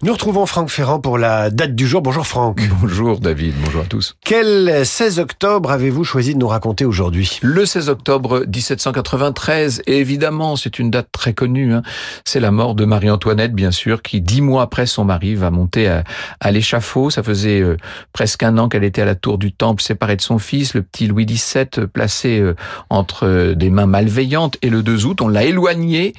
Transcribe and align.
Nous 0.00 0.12
retrouvons 0.12 0.46
Franck 0.46 0.70
Ferrand 0.70 1.00
pour 1.00 1.18
la 1.18 1.50
date 1.50 1.74
du 1.74 1.88
jour. 1.88 2.02
Bonjour 2.02 2.24
Franck. 2.24 2.60
Bonjour 2.80 3.18
David, 3.18 3.54
bonjour 3.64 3.82
à 3.82 3.84
tous. 3.84 4.14
Quel 4.24 4.86
16 4.86 5.18
octobre 5.18 5.72
avez-vous 5.72 6.04
choisi 6.04 6.34
de 6.34 6.38
nous 6.38 6.46
raconter 6.46 6.84
aujourd'hui? 6.84 7.40
Le 7.42 7.66
16 7.66 7.88
octobre 7.88 8.44
1793, 8.46 9.82
et 9.88 9.98
évidemment 9.98 10.54
c'est 10.54 10.78
une 10.78 10.92
date 10.92 11.08
très 11.10 11.32
connue, 11.32 11.74
hein. 11.74 11.82
c'est 12.24 12.38
la 12.38 12.52
mort 12.52 12.76
de 12.76 12.84
Marie-Antoinette 12.84 13.54
bien 13.54 13.72
sûr, 13.72 14.00
qui 14.00 14.20
dix 14.20 14.40
mois 14.40 14.62
après 14.62 14.86
son 14.86 15.04
mari 15.04 15.34
va 15.34 15.50
monter 15.50 15.88
à, 15.88 16.04
à 16.38 16.52
l'échafaud. 16.52 17.10
Ça 17.10 17.24
faisait 17.24 17.60
euh, 17.60 17.76
presque 18.12 18.44
un 18.44 18.56
an 18.56 18.68
qu'elle 18.68 18.84
était 18.84 19.02
à 19.02 19.06
la 19.06 19.16
tour 19.16 19.36
du 19.36 19.50
Temple 19.50 19.82
séparée 19.82 20.14
de 20.14 20.22
son 20.22 20.38
fils, 20.38 20.74
le 20.74 20.82
petit 20.82 21.08
Louis 21.08 21.26
XVII 21.26 21.88
placé 21.92 22.38
euh, 22.38 22.54
entre 22.88 23.26
euh, 23.26 23.54
des 23.56 23.68
mains 23.68 23.86
malveillantes, 23.86 24.58
et 24.62 24.70
le 24.70 24.84
2 24.84 25.06
août 25.06 25.20
on 25.22 25.28
l'a 25.28 25.42
éloigné 25.42 26.12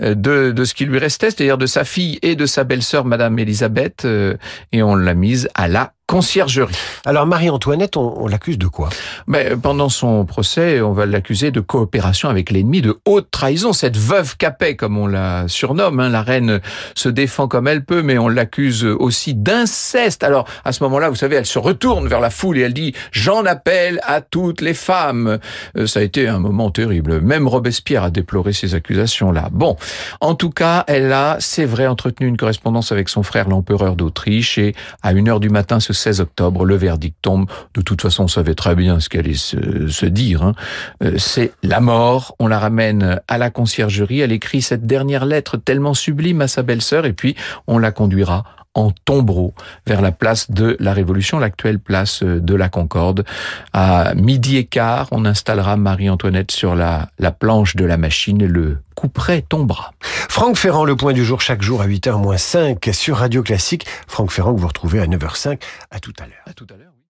de, 0.00 0.52
de 0.52 0.64
ce 0.64 0.74
qui 0.74 0.84
lui 0.84 0.98
restait, 0.98 1.32
c'est-à-dire 1.32 1.58
de 1.58 1.66
sa 1.66 1.82
fille 1.82 2.20
et 2.22 2.36
de 2.36 2.46
sa 2.46 2.62
belle-sœur 2.62 3.04
Madame 3.04 3.23
Madame 3.24 3.38
Elisabeth 3.38 4.04
euh, 4.04 4.36
et 4.72 4.82
on 4.82 4.96
l'a 4.96 5.14
mise 5.14 5.48
à 5.54 5.66
la 5.66 5.94
conciergerie. 6.06 6.74
Alors 7.04 7.26
Marie-Antoinette, 7.26 7.96
on, 7.96 8.22
on 8.22 8.26
l'accuse 8.26 8.58
de 8.58 8.66
quoi? 8.66 8.90
Mais 9.26 9.56
pendant 9.56 9.88
son 9.88 10.24
procès, 10.24 10.80
on 10.80 10.92
va 10.92 11.06
l'accuser 11.06 11.50
de 11.50 11.60
coopération 11.60 12.28
avec 12.28 12.50
l'ennemi, 12.50 12.82
de 12.82 12.98
haute 13.06 13.30
trahison. 13.30 13.72
Cette 13.72 13.96
veuve 13.96 14.36
Capet, 14.36 14.76
comme 14.76 14.98
on 14.98 15.06
la 15.06 15.48
surnomme, 15.48 16.00
hein, 16.00 16.10
la 16.10 16.22
reine 16.22 16.60
se 16.94 17.08
défend 17.08 17.48
comme 17.48 17.68
elle 17.68 17.84
peut, 17.84 18.02
mais 18.02 18.18
on 18.18 18.28
l'accuse 18.28 18.84
aussi 18.84 19.34
d'inceste. 19.34 20.24
Alors 20.24 20.46
à 20.64 20.72
ce 20.72 20.82
moment-là, 20.84 21.08
vous 21.08 21.16
savez, 21.16 21.36
elle 21.36 21.46
se 21.46 21.58
retourne 21.58 22.06
vers 22.06 22.20
la 22.20 22.30
foule 22.30 22.58
et 22.58 22.62
elle 22.62 22.74
dit 22.74 22.92
«J'en 23.12 23.46
appelle 23.46 24.00
à 24.02 24.20
toutes 24.20 24.60
les 24.60 24.74
femmes 24.74 25.38
euh, 25.78 25.86
Ça 25.86 26.00
a 26.00 26.02
été 26.02 26.28
un 26.28 26.38
moment 26.38 26.70
terrible. 26.70 27.20
Même 27.22 27.48
Robespierre 27.48 28.04
a 28.04 28.10
déploré 28.10 28.52
ces 28.52 28.74
accusations-là. 28.74 29.48
Bon, 29.52 29.76
en 30.20 30.34
tout 30.34 30.50
cas, 30.50 30.84
elle 30.86 31.12
a, 31.12 31.38
c'est 31.40 31.64
vrai, 31.64 31.86
entretenu 31.86 32.26
une 32.26 32.36
correspondance 32.36 32.92
avec 32.92 33.08
son 33.08 33.22
frère 33.22 33.48
l'empereur 33.48 33.96
d'Autriche 33.96 34.58
et 34.58 34.74
à 35.02 35.12
une 35.12 35.28
heure 35.28 35.40
du 35.40 35.48
matin, 35.48 35.80
ce 35.80 35.93
16 35.94 36.20
octobre, 36.20 36.64
le 36.64 36.76
verdict 36.76 37.16
tombe. 37.22 37.48
De 37.74 37.80
toute 37.80 38.02
façon, 38.02 38.24
on 38.24 38.28
savait 38.28 38.54
très 38.54 38.74
bien 38.74 39.00
ce 39.00 39.08
qu'allait 39.08 39.34
se, 39.34 39.88
se 39.88 40.06
dire. 40.06 40.42
Hein. 40.42 40.54
Euh, 41.02 41.14
c'est 41.18 41.52
la 41.62 41.80
mort. 41.80 42.34
On 42.38 42.46
la 42.46 42.58
ramène 42.58 43.20
à 43.28 43.38
la 43.38 43.50
conciergerie. 43.50 44.20
Elle 44.20 44.32
écrit 44.32 44.62
cette 44.62 44.86
dernière 44.86 45.24
lettre 45.24 45.56
tellement 45.56 45.94
sublime 45.94 46.42
à 46.42 46.48
sa 46.48 46.62
belle-sœur 46.62 47.06
et 47.06 47.12
puis 47.12 47.36
on 47.66 47.78
la 47.78 47.92
conduira 47.92 48.44
en 48.74 48.90
tombereau 49.04 49.54
vers 49.86 50.02
la 50.02 50.12
place 50.12 50.50
de 50.50 50.76
la 50.80 50.92
Révolution, 50.92 51.38
l'actuelle 51.38 51.78
place 51.78 52.22
de 52.22 52.54
la 52.54 52.68
Concorde. 52.68 53.24
À 53.72 54.14
midi 54.14 54.56
et 54.56 54.64
quart, 54.64 55.08
on 55.10 55.24
installera 55.24 55.76
Marie-Antoinette 55.76 56.50
sur 56.50 56.74
la, 56.74 57.08
la 57.18 57.30
planche 57.30 57.76
de 57.76 57.84
la 57.84 57.96
machine 57.96 58.40
et 58.42 58.48
le 58.48 58.78
couperet 58.94 59.42
tombera. 59.42 59.92
Franck 60.00 60.56
Ferrand, 60.56 60.84
le 60.84 60.96
point 60.96 61.12
du 61.12 61.24
jour 61.24 61.40
chaque 61.40 61.62
jour 61.62 61.82
à 61.82 61.86
8h 61.86 62.20
moins 62.20 62.36
5 62.36 62.88
sur 62.92 63.18
Radio 63.18 63.42
Classique. 63.42 63.86
Franck 64.06 64.30
Ferrand 64.30 64.54
que 64.54 64.60
vous 64.60 64.68
retrouvez 64.68 65.00
à 65.00 65.06
9h05. 65.06 65.60
À 65.90 66.00
tout 66.00 66.12
à 66.18 66.26
l'heure. 66.26 66.42
À 66.46 66.52
tout 66.52 66.66
à 66.70 66.76
l'heure. 66.76 66.93